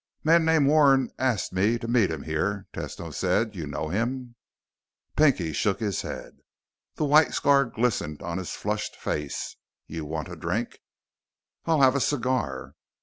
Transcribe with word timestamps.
"Man 0.23 0.45
named 0.45 0.65
Warren 0.65 1.11
asked 1.19 1.53
me 1.53 1.77
to 1.77 1.87
meet 1.87 2.09
him 2.09 2.23
here," 2.23 2.65
Tesno 2.73 3.13
said. 3.13 3.55
"You 3.55 3.67
know 3.67 3.89
him?" 3.89 4.33
Pinky 5.15 5.53
shook 5.53 5.79
his 5.79 6.01
head. 6.01 6.39
The 6.95 7.05
white 7.05 7.35
scar 7.35 7.65
glistened 7.65 8.23
on 8.23 8.39
his 8.39 8.53
flushed 8.55 8.95
face. 8.95 9.57
"You 9.85 10.05
want 10.05 10.27
a 10.29 10.35
drink?" 10.35 10.79
"I'll 11.65 11.81
have 11.81 11.93
a 11.95 11.99
cigar." 12.01 12.73